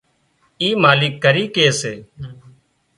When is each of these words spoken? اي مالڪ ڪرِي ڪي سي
اي 0.61 0.67
مالڪ 0.83 1.13
ڪرِي 1.23 1.45
ڪي 1.55 1.65
سي 1.79 1.93